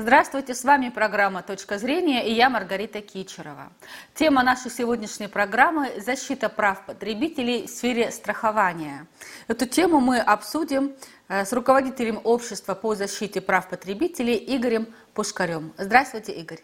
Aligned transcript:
Здравствуйте, 0.00 0.54
с 0.54 0.62
вами 0.62 0.90
программа 0.90 1.42
«Точка 1.42 1.76
зрения» 1.76 2.24
и 2.24 2.32
я 2.32 2.48
Маргарита 2.50 3.00
Кичерова. 3.00 3.72
Тема 4.14 4.44
нашей 4.44 4.70
сегодняшней 4.70 5.26
программы– 5.26 5.90
защита 6.06 6.48
прав 6.48 6.86
потребителей 6.86 7.66
в 7.66 7.70
сфере 7.70 8.12
страхования. 8.12 9.08
Эту 9.48 9.66
тему 9.66 9.98
мы 9.98 10.20
обсудим 10.20 10.92
э, 11.26 11.44
с 11.44 11.52
руководителем 11.52 12.20
общества 12.22 12.76
по 12.76 12.94
защите 12.94 13.40
прав 13.40 13.68
потребителей 13.68 14.36
Игорем 14.56 14.86
Пушкарем. 15.14 15.72
Здравствуйте, 15.76 16.30
Игорь. 16.30 16.60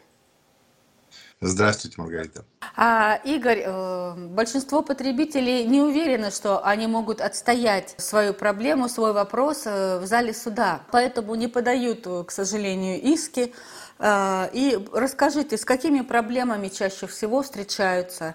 Здравствуйте, 1.47 2.01
Маргарита. 2.01 2.47
А, 2.75 3.21
Игорь, 3.23 3.63
э, 3.67 4.15
большинство 4.31 4.81
потребителей 4.81 5.65
не 5.67 5.83
уверены, 5.83 6.31
что 6.31 6.65
они 6.65 6.87
могут 6.87 7.21
отстоять 7.21 7.95
свою 7.99 8.33
проблему, 8.33 8.89
свой 8.89 9.13
вопрос 9.13 9.65
э, 9.67 9.99
в 9.99 10.07
зале 10.07 10.33
суда, 10.33 10.81
поэтому 10.91 11.35
не 11.35 11.47
подают, 11.47 12.07
к 12.27 12.31
сожалению, 12.31 12.99
иски. 12.99 13.53
Э, 13.99 14.49
и 14.55 14.89
расскажите, 14.95 15.59
с 15.59 15.67
какими 15.67 16.01
проблемами 16.01 16.69
чаще 16.69 17.07
всего 17.07 17.43
встречаются 17.43 18.35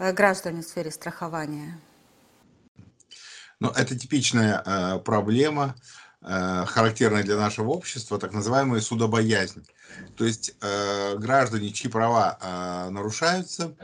граждане 0.00 0.62
в 0.62 0.64
сфере 0.64 0.90
страхования? 0.90 1.78
Ну, 3.60 3.70
это 3.70 3.96
типичная 3.96 4.98
проблема 5.04 5.76
Э, 6.20 6.64
характерная 6.66 7.22
для 7.22 7.36
нашего 7.36 7.70
общества, 7.70 8.18
так 8.18 8.32
называемая 8.32 8.80
судобоязнь. 8.80 9.64
То 10.16 10.24
есть 10.24 10.56
э, 10.60 11.16
граждане, 11.16 11.70
чьи 11.70 11.88
права 11.88 12.36
э, 12.40 12.90
нарушаются, 12.90 13.76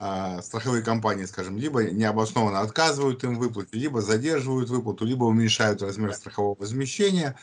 э, 0.00 0.40
страховые 0.42 0.82
компании, 0.82 1.26
скажем, 1.26 1.58
либо 1.58 1.84
необоснованно 1.84 2.60
отказывают 2.60 3.22
им 3.24 3.36
в 3.36 3.40
выплате, 3.40 3.76
либо 3.76 4.00
задерживают 4.00 4.70
выплату, 4.70 5.04
либо 5.04 5.24
уменьшают 5.24 5.82
размер 5.82 6.14
страхового 6.14 6.56
возмещения, 6.58 7.36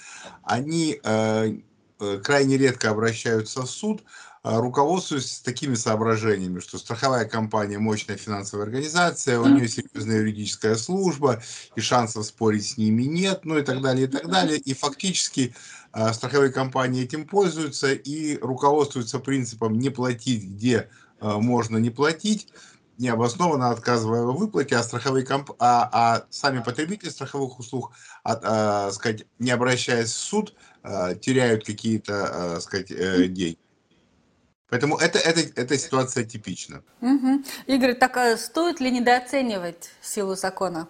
они 0.43 0.99
э, 1.03 1.59
э 1.99 2.17
крайне 2.17 2.57
редко 2.57 2.89
обращаются 2.89 3.61
в 3.61 3.69
суд, 3.69 4.03
руководствуюсь 4.43 5.39
такими 5.39 5.75
соображениями, 5.75 6.59
что 6.59 6.77
страховая 6.77 7.25
компания 7.25 7.77
мощная 7.77 8.17
финансовая 8.17 8.65
организация, 8.65 9.39
у 9.39 9.47
нее 9.47 9.67
серьезная 9.67 10.17
юридическая 10.17 10.75
служба, 10.75 11.41
и 11.75 11.81
шансов 11.81 12.25
спорить 12.25 12.65
с 12.65 12.77
ними 12.77 13.03
нет, 13.03 13.41
ну 13.43 13.57
и 13.57 13.63
так 13.63 13.81
далее, 13.81 14.05
и 14.05 14.09
так 14.09 14.29
далее. 14.29 14.57
И 14.57 14.73
фактически 14.73 15.53
а, 15.91 16.13
страховые 16.13 16.51
компании 16.51 17.03
этим 17.03 17.27
пользуются 17.27 17.91
и 17.93 18.37
руководствуются 18.37 19.19
принципом 19.19 19.77
не 19.77 19.89
платить, 19.89 20.43
где 20.43 20.89
а, 21.19 21.39
можно 21.39 21.77
не 21.77 21.89
платить, 21.89 22.47
необоснованно 22.97 23.71
отказывая 23.71 24.23
в 24.23 24.37
выплате, 24.37 24.75
а, 24.75 24.83
страховые 24.83 25.25
комп... 25.25 25.51
а, 25.59 25.89
а 25.91 26.25
сами 26.29 26.61
потребители 26.61 27.09
страховых 27.09 27.59
услуг, 27.59 27.91
от, 28.23 28.41
а, 28.43 28.91
сказать, 28.91 29.25
не 29.39 29.51
обращаясь 29.51 30.11
в 30.11 30.17
суд, 30.17 30.53
а, 30.83 31.15
теряют 31.15 31.65
какие-то 31.65 32.55
а, 32.55 32.61
сказать, 32.61 32.91
э, 32.91 33.27
деньги. 33.27 33.57
Поэтому 34.69 34.97
это, 34.97 35.17
это, 35.19 35.41
эта 35.55 35.77
ситуация 35.77 36.23
типична. 36.23 36.83
Угу. 37.01 37.43
Игорь, 37.67 37.95
так 37.95 38.17
а 38.17 38.37
стоит 38.37 38.79
ли 38.79 38.91
недооценивать 38.91 39.89
силу 40.01 40.35
закона? 40.35 40.87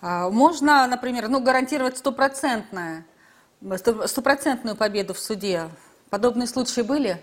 А, 0.00 0.30
можно, 0.30 0.86
например, 0.86 1.28
ну, 1.28 1.42
гарантировать 1.42 1.98
стопроцентную, 1.98 3.04
стопроцентную 4.06 4.76
победу 4.76 5.14
в 5.14 5.18
суде. 5.18 5.68
Подобные 6.08 6.46
случаи 6.46 6.82
были? 6.82 7.20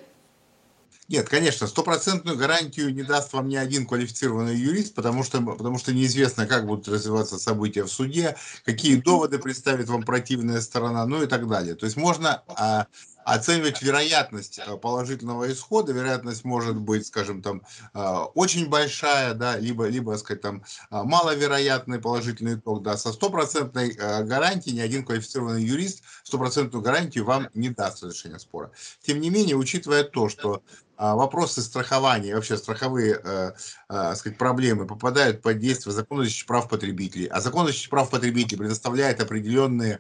Нет, 1.10 1.30
конечно, 1.30 1.68
стопроцентную 1.68 2.38
гарантию 2.38 2.94
не 2.94 3.04
даст 3.04 3.32
вам 3.32 3.48
ни 3.48 3.56
один 3.56 3.88
квалифицированный 3.88 4.58
юрист, 4.58 4.94
потому 4.94 5.24
что, 5.24 5.42
потому 5.42 5.78
что 5.78 5.94
неизвестно, 5.94 6.46
как 6.46 6.66
будут 6.66 6.90
развиваться 6.90 7.40
события 7.40 7.84
в 7.84 7.88
суде, 7.88 8.36
какие 8.66 8.98
доводы 8.98 9.40
представит 9.40 9.88
вам 9.88 10.04
противная 10.04 10.60
сторона, 10.60 11.06
ну 11.06 11.24
и 11.24 11.28
так 11.28 11.48
далее. 11.48 11.76
То 11.76 11.86
есть 11.86 11.96
можно 11.96 12.44
а, 12.48 12.88
оценивать 13.28 13.81
вероятность 13.81 14.58
э, 14.58 14.78
положительного 14.78 15.52
исхода. 15.52 15.92
Вероятность 15.92 16.45
может 16.45 16.78
быть, 16.78 17.06
скажем, 17.06 17.42
там 17.42 17.61
э, 17.94 18.00
очень 18.36 18.70
большая, 18.70 19.33
да, 19.33 19.58
либо, 19.58 19.88
либо, 19.88 20.15
сказать, 20.15 20.42
там 20.42 20.64
э, 20.92 21.04
маловероятный 21.04 21.99
положительный 21.99 22.55
итог, 22.55 22.83
да, 22.83 22.95
со 22.95 23.11
стопроцентной 23.11 23.92
гарантией 23.92 24.76
ни 24.76 24.80
один 24.80 25.04
квалифицированный 25.04 25.64
юрист 25.64 26.04
стопроцентную 26.23 26.82
гарантию 26.82 27.26
вам 27.26 27.49
не 27.54 27.70
даст 27.70 28.02
разрешения 28.02 28.39
спора. 28.39 28.71
Тем 29.02 29.20
не 29.20 29.30
менее, 29.30 29.58
учитывая 29.58 30.04
то, 30.04 30.30
что 30.30 30.64
вопросы 30.98 31.61
страхования, 31.61 32.33
вообще 32.33 32.58
страховые 32.58 33.20
э, 33.23 33.52
э, 33.89 34.16
сказать, 34.16 34.37
проблемы 34.37 34.87
попадают 34.87 35.42
под 35.42 35.60
действие 35.60 35.93
закона 35.93 36.23
защиты 36.23 36.48
прав 36.48 36.70
потребителей, 36.70 37.27
а 37.27 37.42
закон 37.42 37.67
защиты 37.67 37.89
прав 37.89 38.10
потребителей 38.10 38.58
предоставляет 38.58 39.21
определенные 39.21 39.99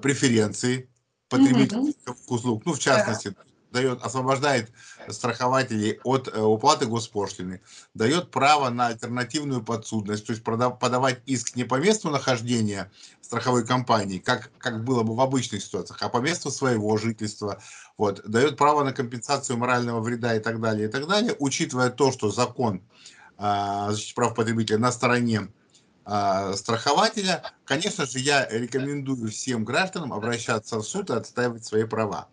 преференции 0.00 0.88
потребительских 1.30 2.14
услуг, 2.28 2.62
ну, 2.66 2.74
в 2.74 2.78
частности, 2.78 3.34
дает, 3.72 4.02
освобождает 4.02 4.70
страхователей 5.08 6.00
от 6.02 6.28
э, 6.28 6.40
уплаты 6.40 6.86
госпошлины, 6.86 7.60
дает 7.94 8.30
право 8.30 8.68
на 8.68 8.88
альтернативную 8.88 9.62
подсудность, 9.62 10.26
то 10.26 10.32
есть 10.32 10.42
подавать 10.42 11.20
иск 11.26 11.56
не 11.56 11.64
по 11.64 11.76
месту 11.76 12.10
нахождения 12.10 12.90
страховой 13.20 13.64
компании, 13.64 14.18
как, 14.18 14.50
как 14.58 14.84
было 14.84 15.02
бы 15.02 15.14
в 15.14 15.20
обычных 15.20 15.62
ситуациях, 15.62 16.02
а 16.02 16.08
по 16.08 16.18
месту 16.18 16.50
своего 16.50 16.96
жительства, 16.96 17.62
вот, 17.96 18.22
дает 18.28 18.56
право 18.56 18.82
на 18.82 18.92
компенсацию 18.92 19.56
морального 19.56 20.00
вреда 20.00 20.34
и 20.34 20.40
так 20.40 20.60
далее, 20.60 20.88
и 20.88 20.90
так 20.90 21.06
далее, 21.06 21.36
учитывая 21.38 21.90
то, 21.90 22.10
что 22.10 22.30
закон 22.30 22.82
э, 23.38 23.86
защиты 23.90 24.14
прав 24.16 24.34
потребителя 24.34 24.78
на 24.78 24.90
стороне 24.90 25.42
а, 25.42 25.48
страхователя, 26.04 27.52
конечно 27.64 28.06
же, 28.06 28.18
я 28.18 28.46
рекомендую 28.48 29.30
всем 29.30 29.64
гражданам 29.64 30.12
обращаться 30.12 30.78
в 30.78 30.82
суд 30.82 31.10
и 31.10 31.14
отстаивать 31.14 31.64
свои 31.64 31.84
права. 31.84 32.28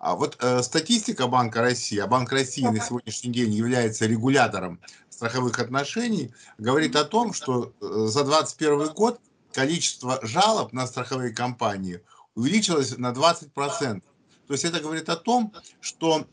А 0.00 0.16
вот 0.16 0.38
э, 0.40 0.62
статистика 0.62 1.26
Банка 1.26 1.60
России, 1.60 1.98
а 1.98 2.06
Банк 2.06 2.32
России 2.32 2.64
на 2.64 2.80
сегодняшний 2.80 3.32
день 3.32 3.52
является 3.52 4.06
регулятором 4.06 4.80
страховых 5.10 5.58
отношений, 5.58 6.32
говорит 6.56 6.96
о 6.96 7.04
том, 7.04 7.34
что 7.34 7.74
э, 7.82 8.06
за 8.06 8.24
2021 8.24 8.94
год 8.94 9.20
количество 9.52 10.18
жалоб 10.22 10.72
на 10.72 10.86
страховые 10.86 11.34
компании 11.34 12.02
увеличилось 12.34 12.96
на 12.96 13.12
20%. 13.12 13.52
То 13.52 14.02
есть 14.48 14.64
это 14.64 14.80
говорит 14.80 15.10
о 15.10 15.16
том, 15.16 15.52
что 15.82 16.26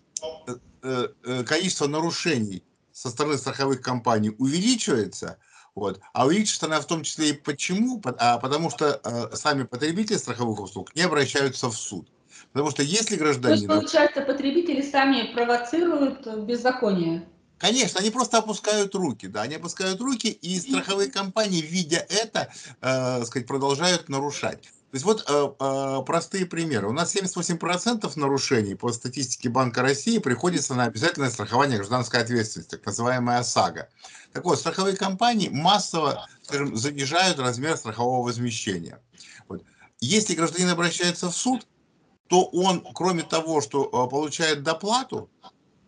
э, 0.48 0.56
э, 0.84 1.08
э 1.26 1.44
количество 1.44 1.88
нарушений 1.88 2.64
со 2.94 3.10
стороны 3.10 3.38
страховых 3.38 3.82
компаний 3.82 4.34
увеличивается, 4.38 5.40
вот. 5.78 6.02
А 6.12 6.26
увеличится 6.26 6.66
она 6.66 6.82
в 6.82 6.88
том 6.88 7.04
числе 7.04 7.30
и 7.30 7.34
почему? 7.34 8.02
А 8.18 8.40
потому 8.40 8.72
что 8.72 9.00
э, 9.04 9.36
сами 9.36 9.62
потребители 9.62 10.18
страховых 10.18 10.60
услуг 10.60 10.96
не 10.96 11.04
обращаются 11.04 11.70
в 11.70 11.76
суд. 11.76 12.08
Потому 12.52 12.72
что 12.72 12.82
если 12.82 13.16
гражданин... 13.16 13.68
То 13.68 13.76
есть, 13.76 13.92
получается, 13.92 14.22
потребители 14.22 14.82
сами 14.82 15.32
провоцируют 15.36 16.26
беззаконие? 16.46 17.28
Конечно, 17.60 18.00
они 18.00 18.10
просто 18.10 18.40
опускают 18.40 18.96
руки, 18.96 19.28
да, 19.28 19.44
они 19.44 19.56
опускают 19.56 20.02
руки, 20.02 20.30
и 20.30 20.60
страховые 20.60 21.12
компании, 21.12 21.62
видя 21.62 22.04
это, 22.10 22.52
э, 22.82 23.24
сказать, 23.26 23.48
продолжают 23.48 24.10
нарушать. 24.10 24.72
То 24.92 24.96
есть 24.96 25.06
вот 25.06 25.26
э, 25.28 25.48
э, 25.60 26.04
простые 26.06 26.46
примеры. 26.46 26.88
У 26.88 26.94
нас 26.94 27.14
78% 27.14 28.10
нарушений 28.16 28.74
по 28.74 28.94
статистике 28.94 29.50
Банка 29.50 29.82
России 29.82 30.18
приходится 30.20 30.76
на 30.76 30.86
обязательное 30.86 31.30
страхование 31.30 31.78
гражданской 31.78 32.22
ответственности, 32.22 32.76
так 32.76 32.86
называемая 32.86 33.40
ОСАГО. 33.40 33.90
Так 34.32 34.46
вот, 34.46 34.58
страховые 34.60 34.96
компании 34.96 35.50
массово, 35.50 36.26
скажем, 36.42 36.78
занижают 36.78 37.38
размер 37.38 37.76
страхового 37.76 38.24
возмещения. 38.24 39.02
Вот. 39.50 39.62
Если 40.00 40.36
гражданин 40.36 40.70
обращается 40.70 41.30
в 41.30 41.36
суд, 41.36 41.68
то 42.28 42.46
он, 42.46 42.86
кроме 42.94 43.24
того, 43.24 43.60
что 43.60 43.84
э, 43.84 44.10
получает 44.10 44.64
доплату, 44.64 45.30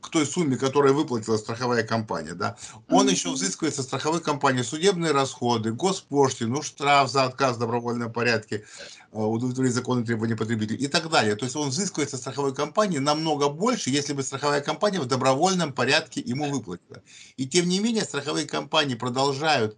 к 0.01 0.09
той 0.09 0.25
сумме, 0.25 0.57
которую 0.57 0.93
выплатила 0.93 1.37
страховая 1.37 1.83
компания, 1.83 2.33
да, 2.33 2.57
он 2.89 3.07
mm-hmm. 3.07 3.11
еще 3.11 3.29
взыскивает 3.31 3.75
со 3.75 3.83
страховой 3.83 4.21
компании 4.21 4.61
судебные 4.61 5.11
расходы, 5.11 5.73
госпошлину, 5.73 6.61
штраф 6.61 7.09
за 7.09 7.25
отказ 7.25 7.57
в 7.57 7.59
добровольном 7.59 8.11
порядке, 8.11 8.63
э, 9.11 9.19
удовлетворить 9.19 9.73
законные 9.73 10.05
требования 10.05 10.35
потребителей 10.35 10.79
и 10.79 10.87
так 10.87 11.09
далее. 11.09 11.35
То 11.35 11.45
есть 11.45 11.55
он 11.55 11.69
взыскивает 11.69 12.09
со 12.09 12.17
страховой 12.17 12.55
компании 12.55 12.99
намного 12.99 13.49
больше, 13.49 13.89
если 13.89 14.13
бы 14.13 14.23
страховая 14.23 14.61
компания 14.61 14.99
в 14.99 15.05
добровольном 15.05 15.73
порядке 15.73 16.21
ему 16.21 16.49
выплатила. 16.49 17.01
И 17.37 17.47
тем 17.47 17.67
не 17.67 17.79
менее 17.79 18.03
страховые 18.03 18.47
компании 18.47 18.95
продолжают 18.95 19.77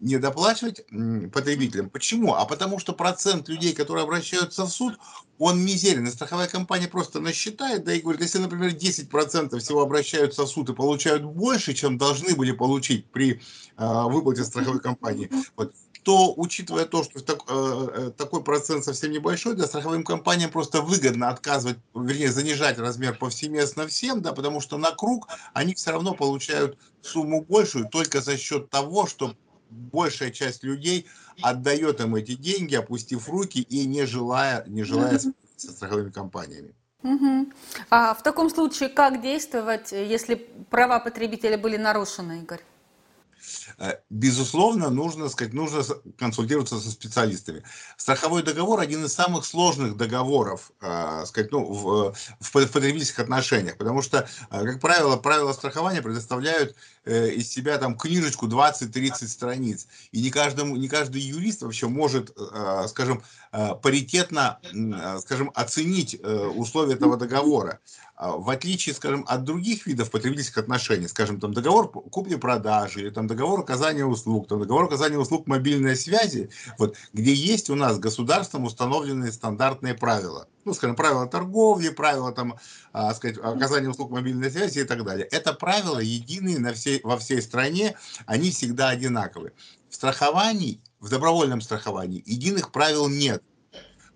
не 0.00 0.18
доплачивать 0.18 0.84
потребителям. 1.32 1.90
Почему? 1.90 2.34
А 2.34 2.44
потому 2.44 2.78
что 2.78 2.92
процент 2.92 3.48
людей, 3.48 3.74
которые 3.74 4.04
обращаются 4.04 4.64
в 4.64 4.70
суд, 4.70 4.98
он 5.38 5.64
мизерен. 5.64 6.06
И 6.06 6.10
страховая 6.10 6.48
компания 6.48 6.88
просто 6.88 7.20
насчитает, 7.20 7.84
да 7.84 7.92
и 7.92 8.00
говорит, 8.00 8.22
если, 8.22 8.38
например, 8.38 8.70
10% 8.70 9.58
всего 9.58 9.82
обращаются 9.82 10.44
в 10.44 10.48
суд 10.48 10.70
и 10.70 10.74
получают 10.74 11.24
больше, 11.24 11.74
чем 11.74 11.98
должны 11.98 12.34
были 12.34 12.52
получить 12.52 13.06
при 13.06 13.40
э, 13.76 14.02
выплате 14.04 14.44
страховой 14.44 14.80
компании, 14.80 15.30
вот, 15.56 15.72
то, 16.02 16.32
учитывая 16.36 16.86
то, 16.86 17.04
что 17.04 17.22
так, 17.22 17.40
э, 17.48 17.88
э, 17.94 18.10
такой 18.16 18.42
процент 18.42 18.84
совсем 18.84 19.12
небольшой, 19.12 19.54
для 19.54 19.66
страховым 19.66 20.04
компаниям 20.04 20.50
просто 20.50 20.80
выгодно 20.80 21.28
отказывать, 21.28 21.78
вернее, 21.94 22.32
занижать 22.32 22.78
размер 22.78 23.16
повсеместно 23.16 23.86
всем, 23.86 24.22
да, 24.22 24.32
потому 24.32 24.60
что 24.60 24.78
на 24.78 24.90
круг 24.90 25.28
они 25.52 25.74
все 25.74 25.90
равно 25.90 26.14
получают 26.14 26.78
сумму 27.02 27.42
большую 27.42 27.88
только 27.88 28.20
за 28.20 28.38
счет 28.38 28.70
того, 28.70 29.06
что 29.06 29.34
большая 29.70 30.30
часть 30.30 30.62
людей 30.62 31.06
отдает 31.42 32.00
им 32.00 32.14
эти 32.14 32.34
деньги, 32.34 32.74
опустив 32.74 33.28
руки 33.28 33.60
и 33.60 33.86
не 33.86 34.06
желая, 34.06 34.64
не 34.66 34.82
желая 34.82 35.18
со 35.18 35.72
страховыми 35.72 36.10
компаниями. 36.10 36.74
Угу. 37.02 37.52
А 37.90 38.14
в 38.14 38.22
таком 38.22 38.50
случае 38.50 38.88
как 38.88 39.22
действовать, 39.22 39.92
если 39.92 40.34
права 40.70 40.98
потребителя 40.98 41.56
были 41.56 41.76
нарушены, 41.76 42.40
Игорь? 42.42 42.60
Э, 43.78 43.98
безусловно, 44.10 44.90
нужно, 44.90 45.28
сказать, 45.28 45.54
нужно 45.54 45.82
консультироваться 46.18 46.80
со 46.80 46.90
специалистами. 46.90 47.62
Страховой 47.96 48.42
договор 48.42 48.80
один 48.80 49.04
из 49.04 49.12
самых 49.12 49.44
сложных 49.44 49.96
договоров 49.96 50.72
э, 50.80 51.24
сказать, 51.26 51.52
ну, 51.52 51.64
в, 51.64 52.14
в 52.40 52.52
потребительских 52.52 53.20
отношениях, 53.20 53.76
потому 53.76 54.02
что, 54.02 54.28
э, 54.50 54.64
как 54.64 54.80
правило, 54.80 55.16
правила 55.16 55.52
страхования 55.52 56.02
предоставляют 56.02 56.74
из 57.06 57.48
себя 57.48 57.78
там 57.78 57.96
книжечку 57.96 58.48
20-30 58.48 59.28
страниц. 59.28 59.86
И 60.12 60.20
не, 60.20 60.30
каждому, 60.30 60.76
не 60.76 60.88
каждый 60.88 61.22
юрист 61.22 61.62
вообще 61.62 61.88
может, 61.88 62.36
скажем, 62.88 63.22
паритетно, 63.50 64.58
скажем, 65.20 65.50
оценить 65.54 66.20
условия 66.22 66.94
этого 66.94 67.16
договора. 67.16 67.80
А, 68.18 68.32
в 68.32 68.50
отличие, 68.50 68.96
скажем, 68.96 69.24
от 69.28 69.44
других 69.44 69.86
видов 69.86 70.10
потребительских 70.10 70.58
отношений, 70.58 71.06
скажем, 71.06 71.38
там 71.38 71.54
договор 71.54 71.88
купли-продажи, 71.88 73.02
или 73.02 73.10
там 73.10 73.28
договор 73.28 73.64
оказания 73.68 74.06
услуг, 74.06 74.48
там 74.48 74.60
договор 74.60 74.84
оказания 74.86 75.18
услуг 75.18 75.46
мобильной 75.46 75.94
связи, 75.94 76.48
вот, 76.78 76.96
где 77.12 77.34
есть 77.34 77.68
у 77.68 77.74
нас 77.74 77.98
государством 77.98 78.64
установленные 78.64 79.30
стандартные 79.30 79.92
правила. 79.92 80.48
Ну, 80.64 80.72
скажем, 80.72 80.96
правила 80.96 81.26
торговли, 81.26 81.90
правила 81.90 82.32
там, 82.32 82.58
а, 82.92 83.12
сказать, 83.12 83.36
оказания 83.36 83.90
услуг 83.90 84.10
мобильной 84.10 84.50
связи 84.50 84.78
и 84.78 84.84
так 84.84 85.04
далее. 85.04 85.26
Это 85.30 85.52
правила 85.52 85.98
единые 85.98 86.58
на 86.58 86.72
всей, 86.72 87.00
во 87.02 87.18
всей 87.18 87.42
стране, 87.42 87.94
они 88.24 88.50
всегда 88.50 88.88
одинаковые. 88.88 89.52
В 89.90 89.94
страховании, 89.94 90.80
в 90.98 91.10
добровольном 91.10 91.60
страховании 91.60 92.22
единых 92.24 92.72
правил 92.72 93.06
нет. 93.08 93.42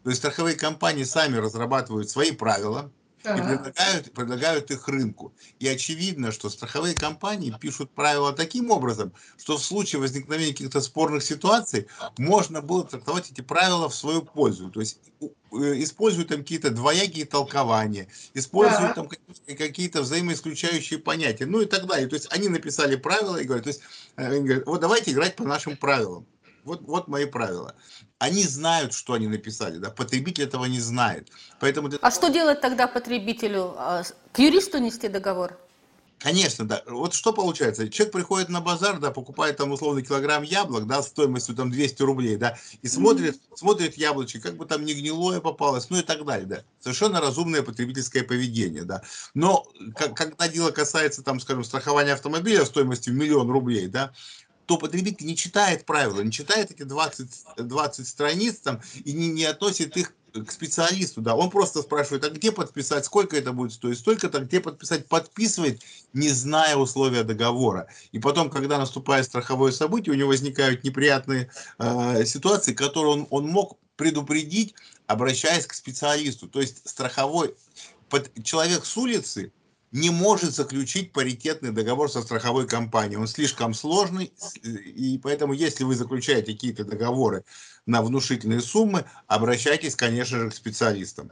То 0.03 0.11
есть 0.11 0.21
страховые 0.21 0.57
компании 0.57 1.05
сами 1.05 1.37
разрабатывают 1.37 2.09
свои 2.09 2.33
правила, 2.33 2.91
и 3.25 3.41
предлагают, 3.41 4.13
предлагают 4.13 4.71
их 4.71 4.89
рынку. 4.89 5.33
И 5.59 5.69
очевидно, 5.69 6.33
что 6.33 6.51
страховые 6.51 6.95
компании 6.95 7.55
пишут 7.61 7.91
правила 7.91 8.33
таким 8.33 8.71
образом, 8.71 9.13
что 9.39 9.57
в 9.57 9.63
случае 9.63 10.01
возникновения 10.01 10.53
каких-то 10.53 10.81
спорных 10.81 11.23
ситуаций 11.23 11.87
можно 12.19 12.61
было 12.61 12.85
трактовать 12.85 13.31
эти 13.31 13.41
правила 13.41 13.89
в 13.89 13.95
свою 13.95 14.23
пользу. 14.23 14.71
То 14.71 14.81
есть 14.81 14.99
э, 15.21 15.27
используют 15.83 16.29
там 16.29 16.39
какие-то 16.39 16.71
двоякие 16.71 17.27
толкования, 17.27 18.09
используют 18.35 18.95
там 18.95 19.09
какие-то 19.47 20.03
взаимоисключающие 20.03 20.99
понятия, 20.99 21.47
ну 21.47 21.61
и 21.61 21.67
так 21.67 21.87
далее. 21.87 22.09
То 22.09 22.15
есть 22.15 22.27
они 22.33 22.49
написали 22.49 22.97
правила 22.97 23.37
и 23.37 23.45
говорят, 23.45 23.65
то 23.65 23.71
есть, 23.71 23.83
э, 24.17 24.27
они 24.27 24.41
говорят 24.41 24.67
вот 24.67 24.81
давайте 24.81 25.13
играть 25.13 25.37
по 25.37 25.45
нашим 25.45 25.77
правилам. 25.77 26.27
Вот, 26.65 26.83
вот 26.83 27.09
мои 27.09 27.25
правила. 27.25 27.75
Они 28.19 28.45
знают, 28.45 28.93
что 28.93 29.15
они 29.15 29.27
написали, 29.27 29.79
да, 29.79 29.91
потребитель 29.91 30.45
этого 30.45 30.65
не 30.67 30.81
знает. 30.81 31.29
Поэтому... 31.59 31.91
А 32.01 32.11
что 32.11 32.29
делать 32.29 32.61
тогда 32.61 32.87
потребителю? 32.87 33.75
А, 33.77 34.03
к 34.33 34.39
юристу 34.39 34.79
нести 34.79 35.09
договор? 35.09 35.59
Конечно, 36.23 36.65
да. 36.65 36.83
Вот 36.87 37.15
что 37.15 37.33
получается? 37.33 37.89
Человек 37.89 38.13
приходит 38.13 38.49
на 38.49 38.61
базар, 38.61 39.01
да, 39.01 39.11
покупает 39.11 39.57
там 39.57 39.73
условно 39.73 40.03
килограмм 40.03 40.45
яблок, 40.45 40.87
да, 40.87 41.03
стоимостью 41.03 41.57
там 41.57 41.69
200 41.73 42.03
рублей, 42.03 42.37
да, 42.37 42.57
и 42.81 42.87
смотрит, 42.87 43.35
mm-hmm. 43.35 43.57
смотрит 43.57 43.97
яблочки, 43.97 44.39
как 44.39 44.57
бы 44.57 44.65
там 44.65 44.85
не 44.85 44.95
гнилое 44.95 45.41
попалось, 45.41 45.91
ну 45.91 45.99
и 45.99 46.03
так 46.03 46.25
далее, 46.25 46.47
да. 46.47 46.63
Совершенно 46.79 47.21
разумное 47.21 47.63
потребительское 47.63 48.23
поведение, 48.23 48.85
да. 48.85 49.03
Но 49.35 49.67
как, 49.97 50.17
когда 50.17 50.47
дело 50.47 50.71
касается, 50.71 51.25
там, 51.25 51.41
скажем, 51.41 51.65
страхования 51.65 52.13
автомобиля 52.13 52.65
стоимостью 52.65 53.15
миллион 53.15 53.51
рублей, 53.51 53.89
да, 53.89 54.13
то 54.73 54.79
потребитель 54.79 55.27
не 55.27 55.37
читает 55.37 55.85
правила, 55.85 56.23
не 56.23 56.33
читает 56.33 56.71
эти 56.71 56.85
20, 56.85 57.29
20 57.59 58.09
страниц 58.09 58.57
там, 58.61 58.81
и 59.05 59.13
не, 59.13 59.29
не 59.29 59.45
относит 59.45 59.99
их 59.99 60.15
к 60.33 60.51
специалисту, 60.51 61.21
да, 61.21 61.35
он 61.35 61.51
просто 61.51 61.83
спрашивает, 61.83 62.25
а 62.25 62.31
где 62.31 62.53
подписать, 62.53 63.05
сколько 63.05 63.37
это 63.37 63.53
будет 63.53 63.75
стоить, 63.75 63.99
столько-то, 63.99 64.41
где 64.41 64.61
подписать, 64.61 65.07
подписывает, 65.09 65.83
не 66.15 66.31
зная 66.31 66.77
условия 66.77 67.23
договора. 67.23 67.87
И 68.13 68.19
потом, 68.19 68.49
когда 68.49 68.79
наступает 68.79 69.27
страховое 69.27 69.73
событие, 69.73 70.15
у 70.15 70.17
него 70.17 70.29
возникают 70.29 70.85
неприятные 70.85 71.51
э, 71.79 72.25
ситуации, 72.25 72.73
которые 72.73 73.13
он, 73.13 73.27
он 73.29 73.47
мог 73.49 73.77
предупредить, 73.97 74.75
обращаясь 75.07 75.67
к 75.67 75.75
специалисту. 75.75 76.49
То 76.49 76.63
есть 76.63 76.89
страховой, 76.89 77.55
под, 78.09 78.31
человек 78.43 78.87
с 78.87 78.97
улицы, 78.97 79.53
не 79.93 80.11
может 80.11 80.55
заключить 80.55 81.13
паритетный 81.13 81.71
договор 81.71 82.11
со 82.11 82.23
страховой 82.23 82.67
компанией. 82.67 83.19
Он 83.19 83.27
слишком 83.27 83.75
сложный, 83.75 84.33
и 84.65 85.21
поэтому, 85.23 85.53
если 85.53 85.85
вы 85.85 85.95
заключаете 85.95 86.53
какие-то 86.53 86.85
договоры 86.85 87.45
на 87.87 88.03
внушительные 88.03 88.61
суммы, 88.61 89.05
обращайтесь, 89.27 89.95
конечно 89.95 90.39
же, 90.39 90.51
к 90.51 90.55
специалистам. 90.55 91.31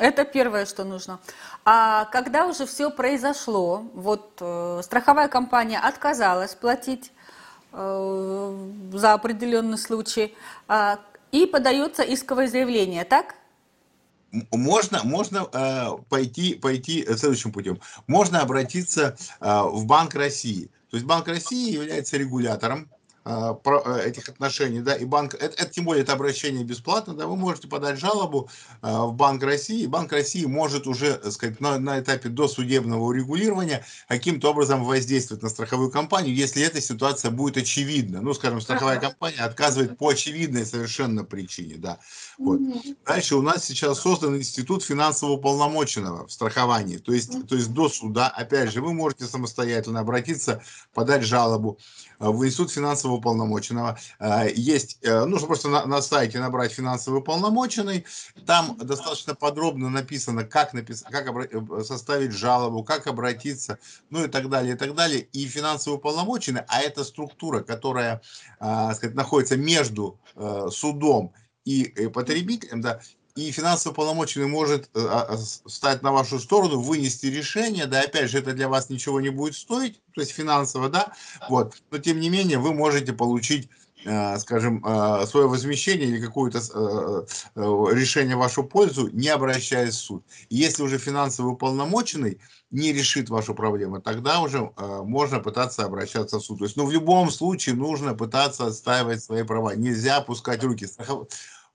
Это 0.00 0.24
первое, 0.24 0.66
что 0.66 0.84
нужно. 0.84 1.20
А 1.64 2.06
когда 2.06 2.46
уже 2.46 2.66
все 2.66 2.90
произошло, 2.90 3.84
вот 3.94 4.38
э, 4.40 4.80
страховая 4.82 5.28
компания 5.28 5.78
отказалась 5.78 6.56
платить 6.56 7.12
э, 7.72 8.68
за 8.92 9.12
определенный 9.12 9.78
случай, 9.78 10.34
э, 10.68 10.96
и 11.30 11.46
подается 11.46 12.02
исковое 12.02 12.48
заявление, 12.48 13.04
так? 13.04 13.36
Можно, 14.50 15.00
можно 15.04 15.46
э, 15.52 15.90
пойти, 16.08 16.54
пойти 16.54 17.04
следующим 17.16 17.52
путем. 17.52 17.80
Можно 18.06 18.40
обратиться 18.40 19.16
э, 19.40 19.62
в 19.62 19.84
Банк 19.86 20.14
России. 20.14 20.70
То 20.90 20.96
есть 20.96 21.06
Банк 21.06 21.28
России 21.28 21.72
является 21.72 22.16
регулятором 22.16 22.82
э, 22.82 23.01
этих 23.24 24.28
отношений, 24.28 24.80
да, 24.80 24.94
и 24.94 25.04
банк, 25.04 25.34
это, 25.34 25.54
это 25.62 25.70
тем 25.70 25.84
более 25.84 26.02
это 26.02 26.12
обращение 26.12 26.64
бесплатно, 26.64 27.14
да, 27.14 27.26
вы 27.26 27.36
можете 27.36 27.68
подать 27.68 27.98
жалобу 27.98 28.48
э, 28.82 28.90
в 28.90 29.12
Банк 29.12 29.44
России, 29.44 29.86
Банк 29.86 30.12
России 30.12 30.44
может 30.44 30.88
уже, 30.88 31.14
так 31.14 31.32
сказать, 31.32 31.60
на, 31.60 31.78
на 31.78 32.00
этапе 32.00 32.28
досудебного 32.28 33.04
урегулирования 33.04 33.84
каким-то 34.08 34.50
образом 34.50 34.84
воздействовать 34.84 35.42
на 35.42 35.50
страховую 35.50 35.90
компанию, 35.90 36.34
если 36.34 36.62
эта 36.62 36.80
ситуация 36.80 37.30
будет 37.30 37.56
очевидна. 37.56 38.20
Ну, 38.20 38.34
скажем, 38.34 38.60
страховая 38.60 38.98
компания 38.98 39.40
отказывает 39.40 39.96
по 39.98 40.08
очевидной 40.08 40.66
совершенно 40.66 41.24
причине, 41.24 41.76
да. 41.76 41.98
Вот. 42.38 42.60
Дальше 43.06 43.36
у 43.36 43.42
нас 43.42 43.64
сейчас 43.64 44.00
создан 44.00 44.36
институт 44.36 44.82
финансового 44.82 45.36
полномоченного 45.36 46.26
в 46.26 46.32
страховании, 46.32 46.96
то 46.96 47.12
есть, 47.12 47.46
то 47.46 47.54
есть 47.54 47.72
до 47.72 47.88
суда, 47.88 48.28
опять 48.28 48.72
же, 48.72 48.82
вы 48.82 48.92
можете 48.92 49.26
самостоятельно 49.26 50.00
обратиться, 50.00 50.62
подать 50.92 51.22
жалобу 51.22 51.78
в 52.18 52.44
институт 52.44 52.70
финансового 52.70 53.11
финансового 53.12 53.18
уполномоченного. 53.18 53.98
Э, 54.18 54.48
есть, 54.54 54.98
э, 55.02 55.24
нужно 55.24 55.46
просто 55.46 55.68
на, 55.68 55.86
на 55.86 56.02
сайте 56.02 56.38
набрать 56.38 56.72
финансовый 56.72 57.18
уполномоченный. 57.18 58.04
Там 58.46 58.76
достаточно 58.78 59.34
подробно 59.34 59.90
написано, 59.90 60.44
как, 60.44 60.72
напис... 60.74 61.04
как 61.10 61.28
э, 61.28 61.84
составить 61.84 62.32
жалобу, 62.32 62.84
как 62.84 63.06
обратиться, 63.06 63.78
ну 64.10 64.24
и 64.24 64.28
так 64.28 64.48
далее, 64.48 64.74
и 64.74 64.76
так 64.76 64.94
далее. 64.94 65.20
И 65.32 65.46
финансовый 65.46 65.96
уполномоченный, 65.96 66.62
а 66.68 66.80
это 66.80 67.04
структура, 67.04 67.60
которая, 67.60 68.20
сказать, 68.58 69.14
находится 69.14 69.56
между 69.56 70.18
судом 70.70 71.32
и 71.64 72.08
потребителем, 72.12 72.80
да, 72.80 73.00
и 73.34 73.50
финансово 73.50 73.94
полномоченный 73.94 74.46
может 74.46 74.90
э, 74.94 75.06
а, 75.08 75.22
а, 75.30 75.36
встать 75.36 76.02
на 76.02 76.12
вашу 76.12 76.38
сторону, 76.38 76.80
вынести 76.80 77.26
решение, 77.26 77.86
да, 77.86 78.00
опять 78.00 78.30
же, 78.30 78.38
это 78.38 78.52
для 78.52 78.68
вас 78.68 78.90
ничего 78.90 79.20
не 79.20 79.30
будет 79.30 79.54
стоить, 79.54 80.00
то 80.14 80.20
есть 80.20 80.32
финансово, 80.32 80.88
да, 80.88 81.12
вот, 81.48 81.74
но 81.90 81.98
тем 81.98 82.20
не 82.20 82.28
менее 82.28 82.58
вы 82.58 82.74
можете 82.74 83.12
получить 83.12 83.70
э, 84.04 84.38
скажем, 84.38 84.84
э, 84.84 85.26
свое 85.26 85.48
возмещение 85.48 86.08
или 86.08 86.20
какое-то 86.20 86.58
решение 87.54 88.36
в 88.36 88.40
вашу 88.40 88.64
пользу, 88.64 89.08
не 89.08 89.28
обращаясь 89.28 89.94
в 89.94 89.98
суд. 89.98 90.24
И 90.50 90.56
если 90.56 90.82
уже 90.82 90.98
финансовый 90.98 91.52
уполномоченный 91.52 92.40
не 92.70 92.92
решит 92.92 93.30
вашу 93.30 93.54
проблему, 93.54 94.00
тогда 94.00 94.40
уже 94.40 94.72
можно 95.04 95.40
пытаться 95.40 95.84
обращаться 95.84 96.38
в 96.38 96.42
суд. 96.42 96.58
То 96.58 96.64
есть, 96.64 96.76
ну, 96.76 96.86
в 96.86 96.92
любом 96.92 97.30
случае 97.30 97.76
нужно 97.76 98.14
пытаться 98.14 98.66
отстаивать 98.66 99.22
свои 99.22 99.42
права. 99.42 99.76
Нельзя 99.76 100.16
опускать 100.16 100.64
руки 100.64 100.86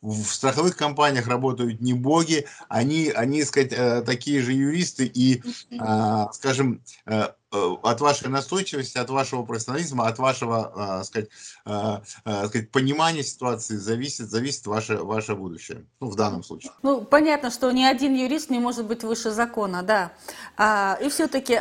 в 0.02 0.26
страховых 0.26 0.78
компаниях 0.78 1.28
работают 1.28 1.82
не 1.82 1.94
боги, 1.94 2.46
они, 2.70 3.10
они 3.10 3.44
сказать, 3.44 3.74
э, 3.74 4.02
такие 4.04 4.42
же 4.42 4.54
юристы, 4.54 5.06
и, 5.06 5.42
а, 5.80 6.32
скажем, 6.34 6.82
э, 7.08 7.30
э, 7.52 7.76
от 7.82 8.02
вашей 8.02 8.30
настойчивости, 8.30 8.98
от 8.98 9.10
вашего 9.10 9.44
профессионализма, 9.44 10.08
от 10.08 10.20
вашего, 10.20 11.02
сказать, 11.04 11.30
сказать, 11.64 12.72
понимания 12.72 13.24
ситуации 13.24 13.78
зависит, 13.78 14.30
зависит 14.30 14.68
ваше, 14.68 14.98
ваше 14.98 15.34
будущее, 15.36 15.86
ну, 16.00 16.10
в 16.10 16.16
данном 16.16 16.44
случае. 16.44 16.72
Ну, 16.84 17.02
понятно, 17.02 17.50
что 17.50 17.72
ни 17.72 17.84
один 17.84 18.14
юрист 18.16 18.50
не 18.50 18.60
может 18.60 18.86
быть 18.86 19.04
выше 19.04 19.32
закона, 19.32 19.82
да. 19.82 20.12
А, 20.58 20.98
и 21.02 21.10
все-таки, 21.10 21.56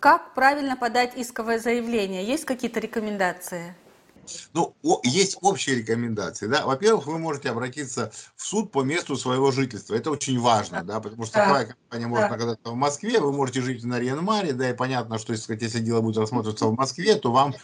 как 0.00 0.34
правильно 0.34 0.76
подать 0.76 1.12
исковое 1.16 1.58
заявление? 1.58 2.26
Есть 2.26 2.44
какие-то 2.44 2.80
рекомендации? 2.80 3.74
Ну, 4.52 4.74
есть 5.02 5.38
общие 5.40 5.76
рекомендации, 5.76 6.46
да. 6.46 6.66
Во-первых, 6.66 7.06
вы 7.06 7.18
можете 7.18 7.50
обратиться 7.50 8.12
в 8.36 8.44
суд 8.44 8.70
по 8.70 8.82
месту 8.82 9.16
своего 9.16 9.50
жительства. 9.50 9.94
Это 9.94 10.10
очень 10.10 10.38
важно, 10.38 10.82
да, 10.82 11.00
потому 11.00 11.24
что 11.24 11.34
такая 11.34 11.66
компания 11.66 12.06
может 12.06 12.30
находиться 12.30 12.70
в 12.70 12.74
Москве, 12.74 13.20
вы 13.20 13.32
можете 13.32 13.60
жить 13.60 13.84
на 13.84 13.98
Риенмаре, 13.98 14.52
да, 14.52 14.70
и 14.70 14.74
понятно, 14.74 15.18
что 15.18 15.32
если, 15.32 15.56
если 15.60 15.80
дело 15.80 16.00
будет 16.00 16.18
рассматриваться 16.18 16.66
в 16.66 16.74
Москве, 16.74 17.14
то 17.16 17.32
вам 17.32 17.54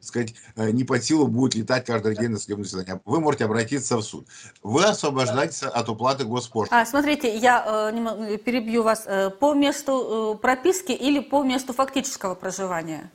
сказать, 0.00 0.34
э, 0.56 0.70
не 0.70 0.84
по 0.84 1.00
силу 1.00 1.26
будет 1.26 1.54
летать 1.54 1.86
каждый 1.86 2.16
день 2.16 2.30
на 2.30 2.38
судебное 2.38 2.64
заседание. 2.64 3.00
Вы 3.04 3.20
можете 3.20 3.44
обратиться 3.44 3.96
в 3.96 4.02
суд. 4.02 4.26
Вы 4.62 4.84
освобождаетесь 4.84 5.62
от 5.62 5.88
уплаты 5.88 6.24
госпошлины. 6.24 6.80
А, 6.80 6.86
смотрите, 6.86 7.36
я 7.36 7.90
э, 7.92 8.38
перебью 8.38 8.82
вас. 8.82 9.04
Э, 9.06 9.30
по 9.30 9.54
месту 9.54 10.34
э, 10.34 10.38
прописки 10.38 10.92
или 10.92 11.20
по 11.20 11.42
месту 11.42 11.72
фактического 11.72 12.34
проживания? 12.34 13.10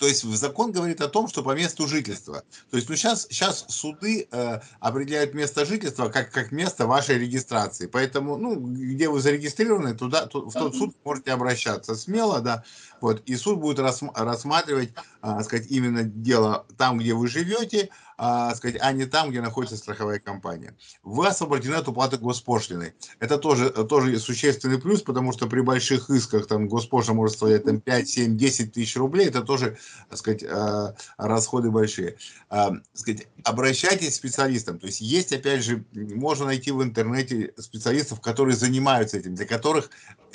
То 0.00 0.06
есть 0.06 0.24
закон 0.24 0.72
говорит 0.72 1.02
о 1.02 1.08
том, 1.08 1.28
что 1.28 1.42
по 1.42 1.54
месту 1.54 1.86
жительства. 1.86 2.42
То 2.70 2.78
есть 2.78 2.88
ну, 2.88 2.96
сейчас, 2.96 3.26
сейчас 3.28 3.66
суды 3.68 4.28
э, 4.32 4.60
определяют 4.80 5.34
место 5.34 5.66
жительства 5.66 6.08
как, 6.08 6.32
как 6.32 6.52
место 6.52 6.86
вашей 6.86 7.18
регистрации. 7.18 7.86
Поэтому, 7.86 8.38
ну, 8.38 8.54
где 8.58 9.10
вы 9.10 9.20
зарегистрированы, 9.20 9.94
туда, 9.94 10.24
ту, 10.24 10.48
в 10.48 10.54
тот 10.54 10.74
суд 10.74 10.96
можете 11.04 11.32
обращаться 11.32 11.94
смело, 11.94 12.40
да. 12.40 12.64
Вот, 13.02 13.22
и 13.26 13.36
суд 13.36 13.58
будет 13.58 13.78
рассматривать, 13.78 14.94
э, 15.22 15.42
сказать, 15.42 15.66
именно 15.68 16.02
дело 16.02 16.64
там, 16.78 16.98
где 16.98 17.12
вы 17.12 17.28
живете, 17.28 17.90
а, 18.22 18.54
сказать, 18.54 18.76
а 18.82 18.92
не 18.92 19.06
там, 19.06 19.30
где 19.30 19.40
находится 19.40 19.78
страховая 19.78 20.18
компания. 20.18 20.76
Вы 21.02 21.26
освобождены 21.26 21.76
от 21.76 21.88
уплаты 21.88 22.18
госпошлины. 22.18 22.92
Это 23.18 23.38
тоже, 23.38 23.70
тоже 23.70 24.18
существенный 24.18 24.78
плюс, 24.78 25.00
потому 25.00 25.32
что 25.32 25.46
при 25.46 25.62
больших 25.62 26.10
исках 26.10 26.46
там 26.46 26.68
госпошлина 26.68 27.14
может 27.14 27.36
стоить 27.36 27.64
там, 27.64 27.80
5, 27.80 28.08
7, 28.08 28.36
10 28.36 28.72
тысяч 28.74 28.94
рублей. 28.96 29.28
Это 29.28 29.40
тоже, 29.40 29.78
так 30.10 30.18
сказать, 30.18 30.44
а, 30.44 30.94
расходы 31.16 31.70
большие. 31.70 32.18
А, 32.50 32.72
сказать, 32.92 33.26
обращайтесь 33.42 34.10
к 34.10 34.16
специалистам. 34.16 34.78
То 34.78 34.86
есть 34.86 35.00
есть, 35.00 35.32
опять 35.32 35.64
же, 35.64 35.86
можно 35.94 36.44
найти 36.44 36.72
в 36.72 36.82
интернете 36.82 37.54
специалистов, 37.56 38.20
которые 38.20 38.54
занимаются 38.54 39.16
этим, 39.16 39.34
для 39.34 39.46
которых 39.46 39.88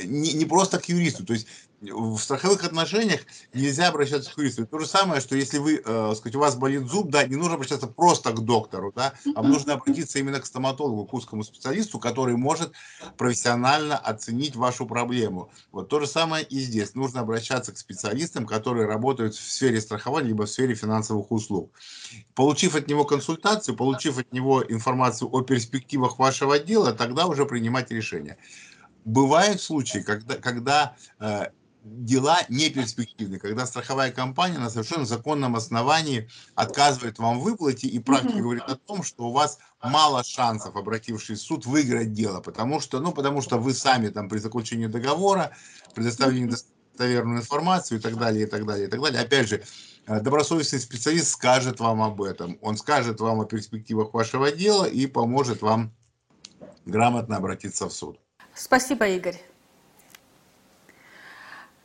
не, 0.04 0.34
не 0.34 0.46
просто 0.46 0.80
к 0.80 0.90
юристу. 0.90 1.24
То 1.24 1.34
есть 1.34 1.46
в 1.82 2.18
страховых 2.18 2.64
отношениях 2.64 3.22
нельзя 3.54 3.90
обращаться 3.90 4.34
к 4.34 4.38
юристу. 4.38 4.66
То 4.66 4.80
же 4.80 4.88
самое, 4.88 5.22
что 5.22 5.36
если 5.36 5.58
вы, 5.58 5.82
э, 5.84 6.14
сказать, 6.16 6.36
у 6.36 6.40
вас 6.40 6.56
болит 6.56 6.88
зуб, 6.88 7.10
да, 7.10 7.26
не 7.26 7.36
нужно 7.36 7.56
обращаться 7.56 7.88
просто 7.88 8.32
к 8.32 8.40
доктору, 8.44 8.92
да, 8.96 9.14
а 9.36 9.44
нужно 9.44 9.74
обратиться 9.74 10.20
именно 10.20 10.40
к 10.40 10.46
стоматологу, 10.46 11.06
к 11.06 11.14
узкому 11.14 11.44
специалисту, 11.44 12.00
который 12.00 12.36
может 12.36 12.74
профессионально 13.18 13.98
оценить 13.98 14.56
вашу 14.56 14.86
проблему. 14.86 15.52
Вот 15.72 15.90
то 15.90 16.00
же 16.00 16.08
самое 16.08 16.46
и 16.46 16.60
здесь. 16.60 16.96
Нужно 16.96 17.22
обращаться 17.22 17.72
к 17.72 17.78
специалистам, 17.78 18.46
которые 18.46 18.88
работают 18.88 19.36
в 19.36 19.52
сфере 19.52 19.82
страхования 19.82 20.30
либо 20.30 20.46
в 20.46 20.50
сфере 20.50 20.76
финансовых 20.76 21.32
услуг. 21.32 21.72
Получив 22.34 22.76
от 22.76 22.88
него 22.88 23.06
консультацию, 23.06 23.76
получив 23.76 24.18
от 24.18 24.32
него 24.34 24.64
информацию 24.64 25.30
о 25.32 25.42
перспективах 25.42 26.20
вашего 26.20 26.58
дела, 26.60 26.94
тогда 26.94 27.28
уже 27.28 27.46
принимать 27.46 27.92
решение. 27.92 28.38
Бывают 29.06 29.62
случаи, 29.62 30.00
когда, 30.00 30.36
когда 30.36 30.96
э, 31.20 31.50
дела 31.86 32.40
не 32.50 32.70
перспективны, 32.70 33.38
когда 33.38 33.66
страховая 33.68 34.12
компания 34.12 34.58
на 34.58 34.70
совершенно 34.70 35.06
законном 35.06 35.56
основании 35.56 36.28
отказывает 36.56 37.20
вам 37.20 37.40
в 37.40 37.44
выплате, 37.44 37.88
и 37.88 38.00
практика 38.00 38.40
говорит 38.40 38.64
о 38.64 38.76
том, 38.76 39.04
что 39.04 39.26
у 39.26 39.32
вас 39.32 39.60
мало 39.84 40.24
шансов, 40.24 40.76
обратившись 40.76 41.40
в 41.40 41.44
суд, 41.44 41.66
выиграть 41.66 42.12
дело, 42.12 42.42
потому 42.42 42.80
что, 42.80 43.00
ну, 43.00 43.12
потому 43.12 43.42
что 43.42 43.60
вы 43.60 43.74
сами 43.74 44.10
там 44.10 44.30
при 44.30 44.40
заключении 44.40 44.88
договора 44.88 45.52
предоставили 45.94 46.40
недостоверную 46.40 47.40
информацию 47.42 48.00
и 48.00 48.02
так 48.02 48.18
далее, 48.18 48.48
и 48.48 48.50
так 48.50 48.66
далее, 48.66 48.88
и 48.88 48.90
так 48.90 49.00
далее. 49.00 49.22
Опять 49.22 49.48
же, 49.48 49.64
э, 50.08 50.22
добросовестный 50.22 50.80
специалист 50.80 51.28
скажет 51.28 51.80
вам 51.80 52.02
об 52.02 52.20
этом, 52.24 52.58
он 52.62 52.78
скажет 52.78 53.20
вам 53.20 53.42
о 53.42 53.46
перспективах 53.46 54.14
вашего 54.14 54.52
дела 54.52 54.86
и 54.86 55.06
поможет 55.06 55.62
вам 55.62 55.94
грамотно 56.86 57.38
обратиться 57.38 57.88
в 57.88 57.94
суд. 57.94 58.20
Спасибо, 58.56 59.08
Игорь. 59.08 59.40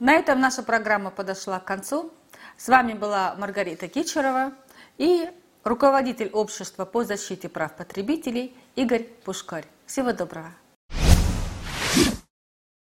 На 0.00 0.14
этом 0.14 0.40
наша 0.40 0.62
программа 0.62 1.10
подошла 1.10 1.60
к 1.60 1.66
концу. 1.66 2.10
С 2.56 2.68
вами 2.68 2.94
была 2.94 3.34
Маргарита 3.36 3.86
Кичерова 3.86 4.52
и 4.96 5.28
руководитель 5.62 6.30
общества 6.30 6.86
по 6.86 7.04
защите 7.04 7.50
прав 7.50 7.76
потребителей 7.76 8.56
Игорь 8.76 9.02
Пушкарь. 9.24 9.66
Всего 9.84 10.14
доброго. 10.14 10.54